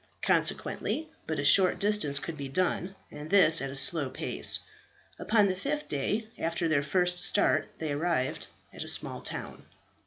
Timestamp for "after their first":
6.39-7.23